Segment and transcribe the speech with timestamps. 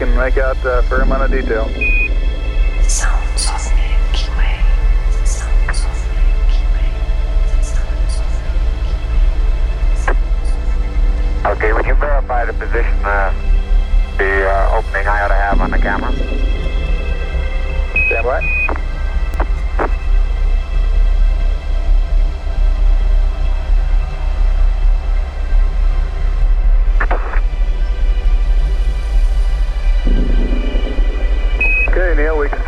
[0.00, 1.69] can make out uh, a fair amount of detail.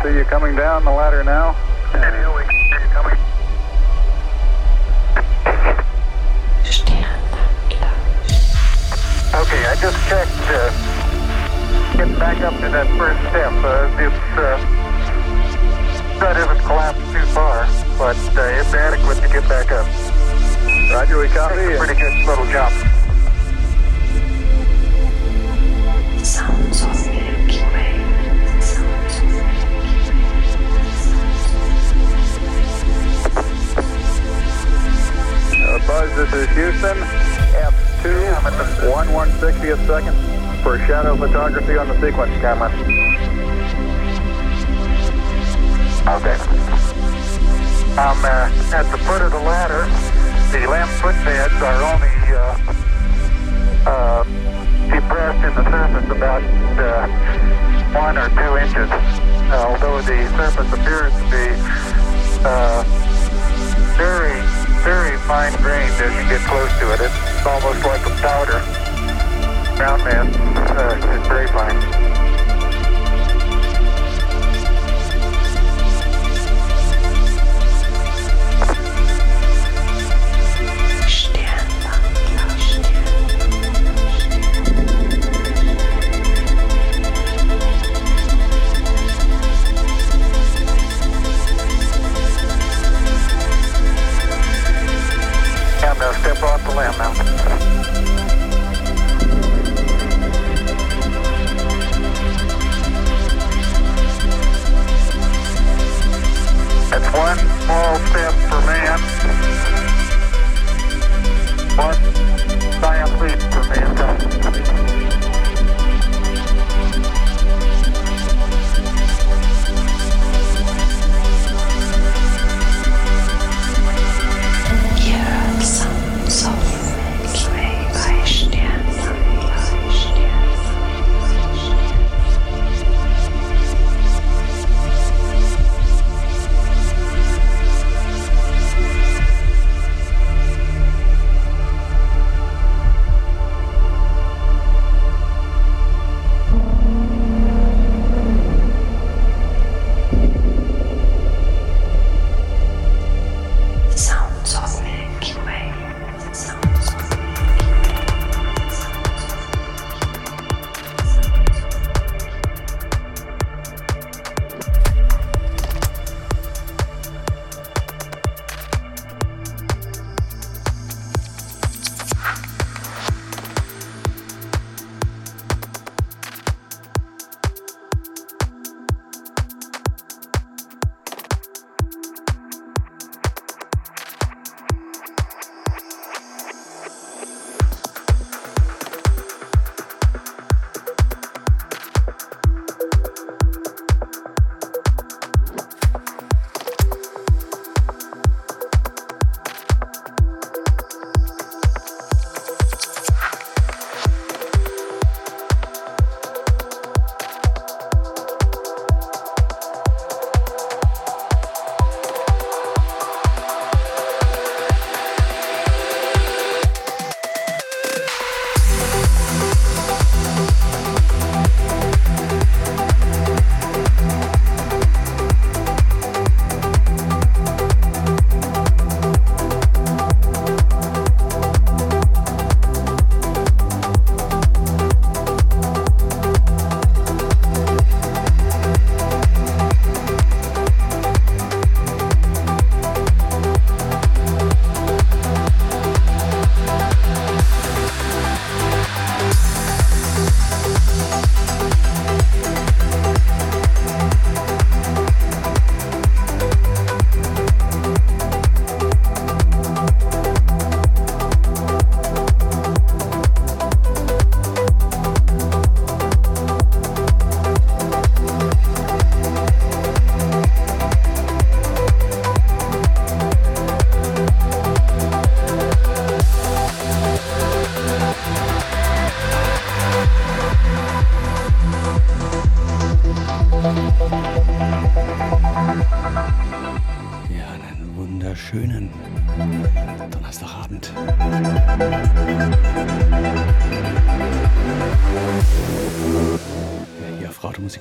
[0.03, 1.51] see you coming down the ladder now.
[9.33, 10.31] Okay, I just checked.
[10.51, 13.53] Uh, getting back up to that first step.
[13.63, 14.59] Uh, it's uh,
[16.19, 17.65] that isn't collapsed too far,
[17.97, 19.87] but uh, it's adequate to get back up.
[20.91, 21.73] Roger, we copy.
[21.73, 22.92] A pretty good little jump.
[35.87, 36.97] Buzz, this is Houston.
[37.59, 39.31] F2, I'm at the 1
[39.85, 40.15] second
[40.63, 42.69] for shadow photography on the sequence camera.
[46.07, 46.37] Okay.
[47.99, 49.83] I'm uh, at the foot of the ladder.
[50.51, 52.57] The lamp footbeds are only uh,
[53.89, 54.23] uh,
[54.87, 56.43] depressed in the surface about
[56.79, 57.07] uh,
[57.91, 58.89] one or two inches,
[59.51, 61.47] although the surface appears to be
[62.45, 62.83] uh,
[63.97, 64.52] very
[64.83, 66.99] very fine grained as you get close to it.
[66.99, 68.59] It's almost like a powder.
[69.77, 70.27] Ground mass
[70.71, 72.02] uh, very fine.
[96.81, 97.12] 两百万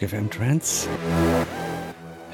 [0.03, 0.89] Automusik FM Trance.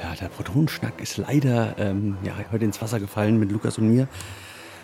[0.01, 4.07] Ja, der Protonschnack ist leider ähm, ja, heute ins Wasser gefallen mit Lukas und mir.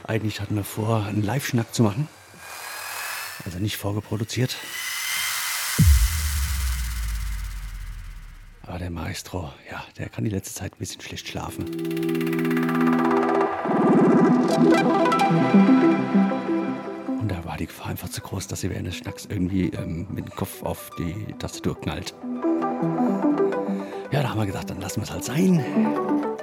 [0.04, 2.08] Eigentlich hatten wir vor, einen Live-Schnack zu machen.
[3.44, 4.58] Also nicht vorgeproduziert.
[8.64, 11.66] Aber der Maestro, ja, der kann die letzte Zeit ein bisschen schlecht schlafen.
[17.20, 20.08] Und da war die Gefahr einfach zu groß, dass sie während des Schnacks irgendwie ähm,
[20.12, 22.14] mit dem Kopf auf die Tastatur knallt.
[24.12, 25.64] Ja, da haben wir gedacht, dann lassen wir es halt sein.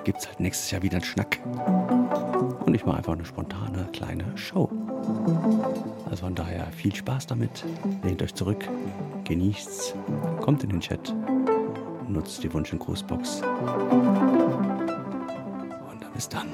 [0.05, 1.39] Gibt's halt nächstes Jahr wieder einen Schnack.
[2.67, 4.69] Und ich mache einfach eine spontane kleine Show.
[6.11, 7.65] Also von daher viel Spaß damit.
[8.03, 8.69] Lehnt euch zurück,
[9.25, 9.95] genießt's,
[10.41, 11.15] kommt in den Chat,
[12.09, 13.43] nutzt die Wunsch- und Grußbox.
[15.91, 16.49] Und dann bis dann.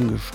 [0.00, 0.29] Minuten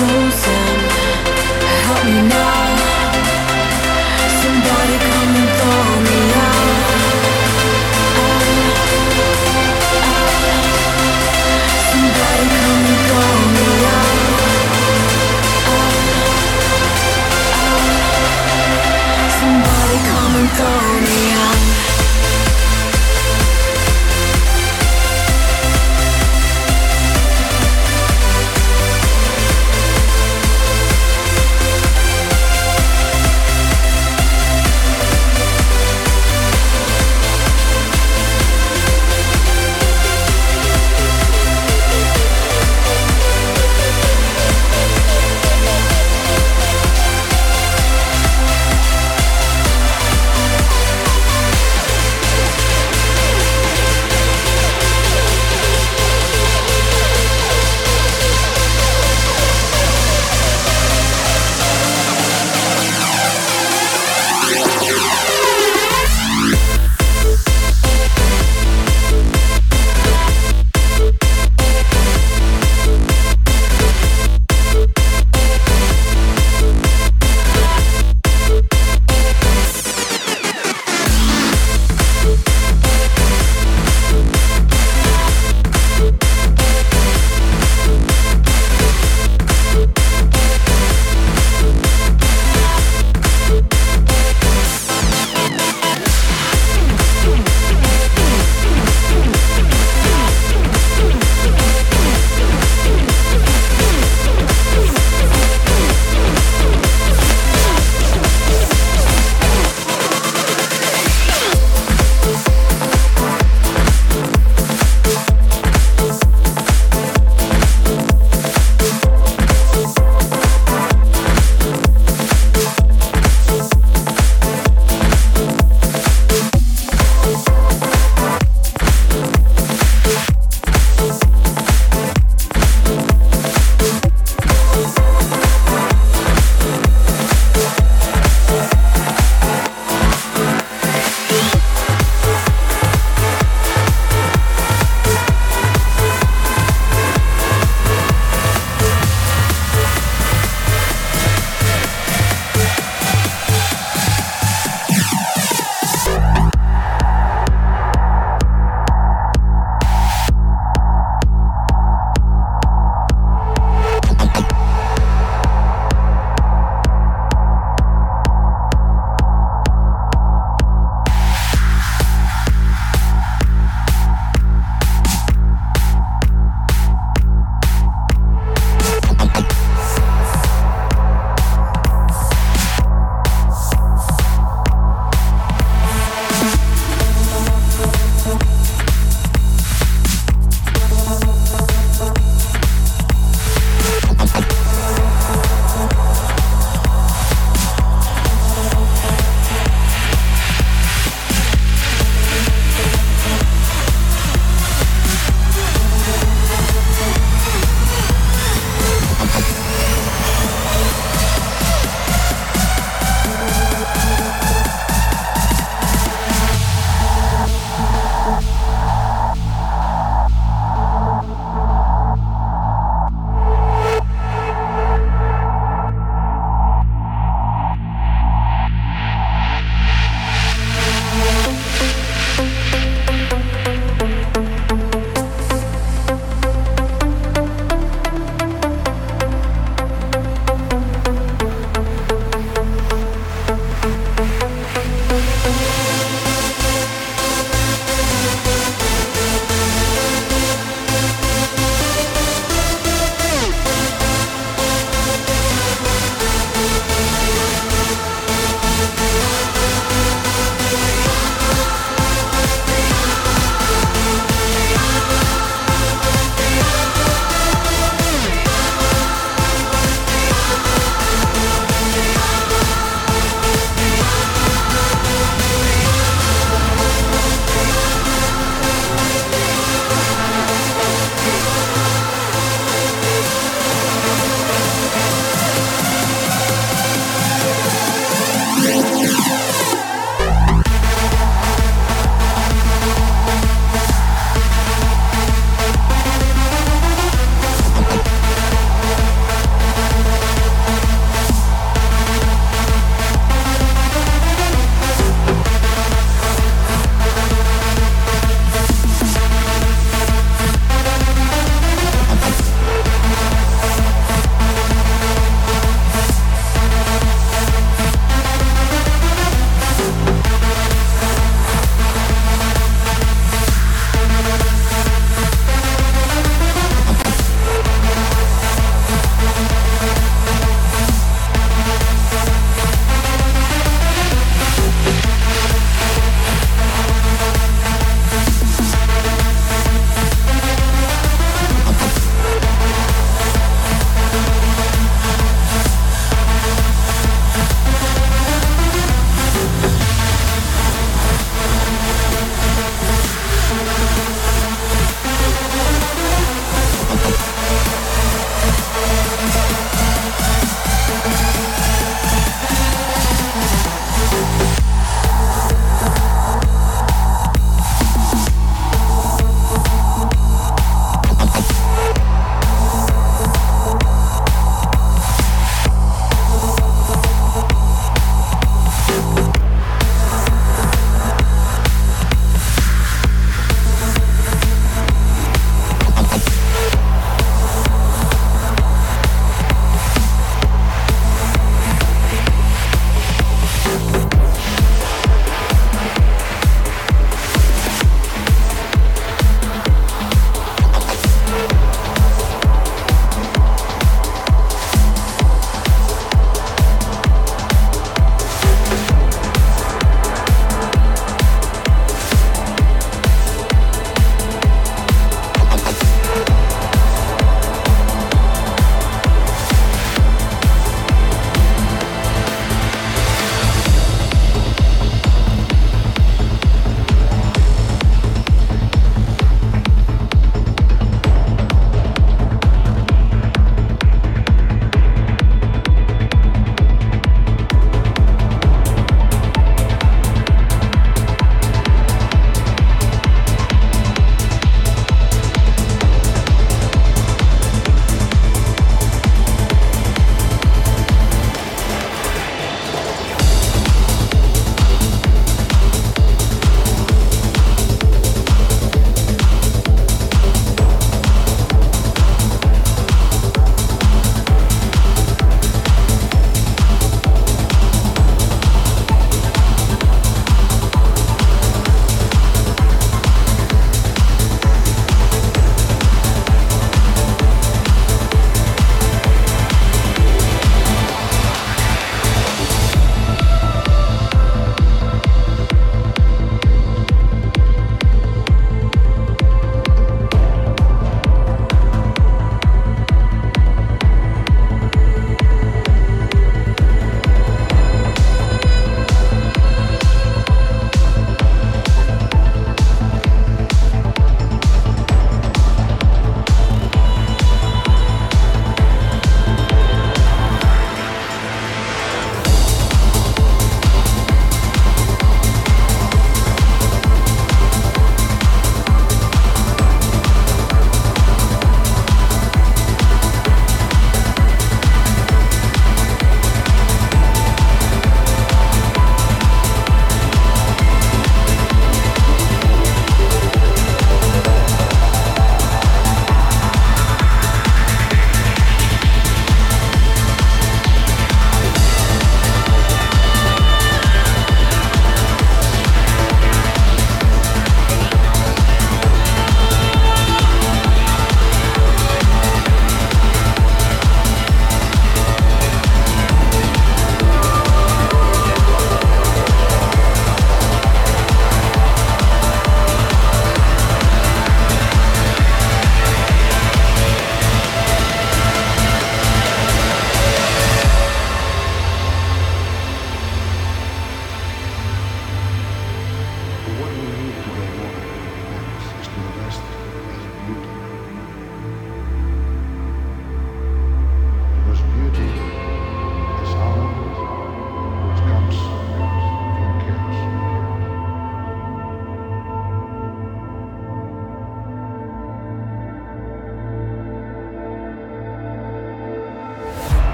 [0.00, 0.49] closer.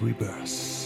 [0.00, 0.77] Rebirth.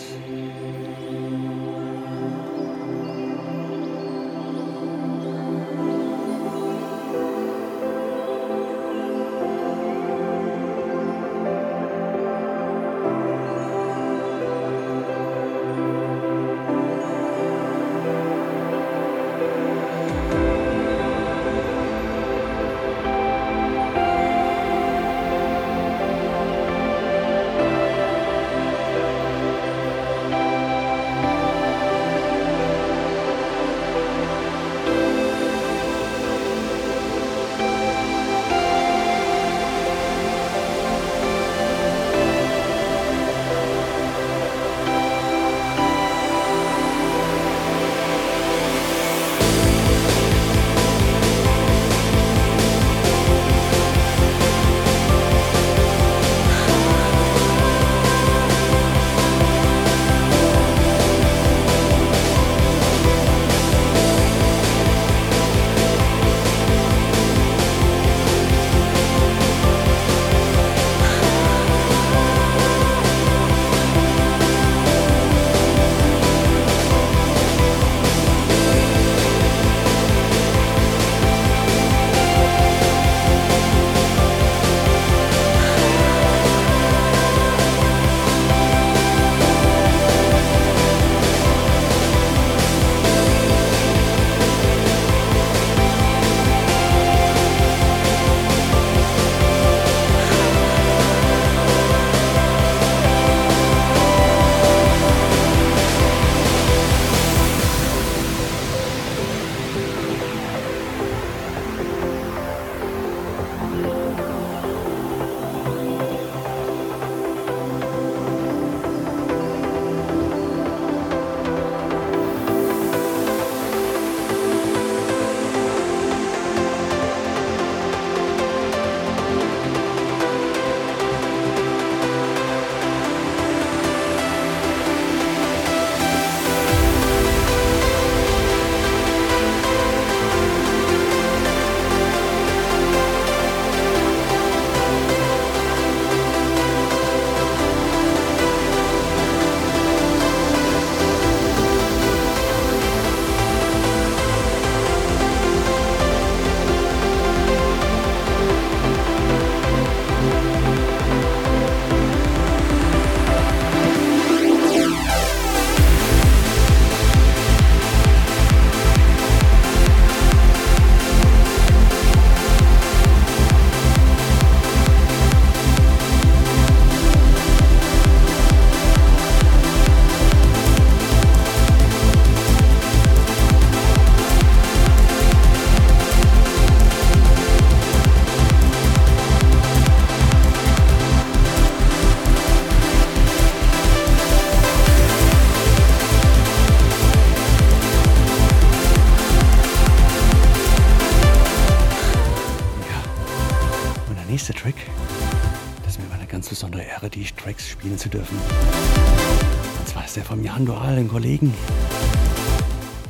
[211.02, 211.52] Dem Kollegen.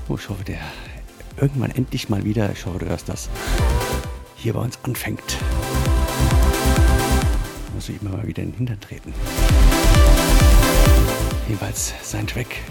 [0.09, 0.61] Oh, ich hoffe, der
[1.37, 3.29] irgendwann endlich mal wieder, ich hoffe, du hörst das,
[4.35, 5.37] hier bei uns anfängt.
[7.75, 9.13] Muss ich immer mal wieder in den Hintern treten.
[11.47, 12.63] Jedenfalls sein Track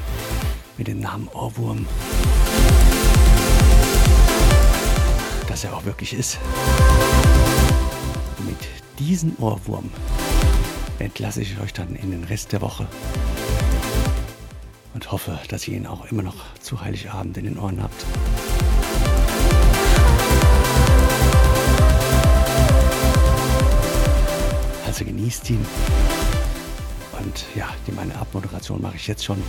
[0.79, 1.85] mit dem Namen Ohrwurm.
[5.47, 6.39] Dass er auch wirklich ist.
[8.39, 8.57] Mit
[8.97, 9.91] diesem Ohrwurm
[10.97, 12.87] entlasse ich euch dann in den Rest der Woche
[15.11, 18.05] und hoffe, dass ihr ihn auch immer noch zu Heiligabend in den Ohren habt.
[24.85, 25.65] Also genießt ihn.
[27.19, 29.41] Und ja, die meine Abmoderation mache ich jetzt schon,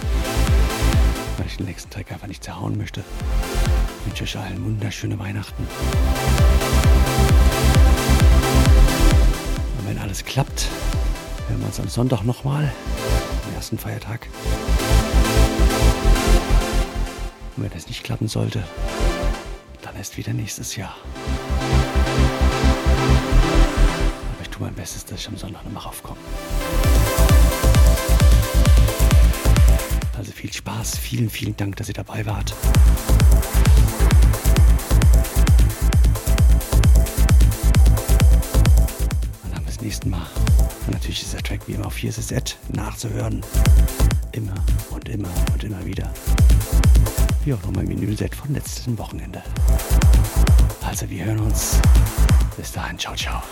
[1.36, 3.04] weil ich den nächsten Track einfach nicht zerhauen möchte.
[4.00, 5.66] Ich wünsche euch allen wunderschöne Weihnachten.
[9.78, 10.66] Und wenn alles klappt,
[11.48, 12.72] hören wir uns am Sonntag nochmal,
[13.48, 14.28] am ersten Feiertag.
[17.56, 18.62] Und wenn das nicht klappen sollte,
[19.82, 20.96] dann erst wieder nächstes Jahr.
[24.32, 26.18] Aber ich tue mein Bestes, dass ich am Sonntag nochmal raufkomme.
[30.16, 32.54] Also viel Spaß, vielen, vielen Dank, dass ihr dabei wart.
[39.44, 40.26] Und dann bis nächsten Mal.
[40.86, 43.44] Und natürlich ist der Track wie immer auf 4SZ nachzuhören.
[44.32, 44.54] Immer
[44.90, 46.10] und immer und immer wieder.
[47.44, 49.42] Wie auch nochmal im Menüset von letzten Wochenende.
[50.86, 51.80] Also wir hören uns.
[52.56, 53.42] Bis dahin, ciao, ciao.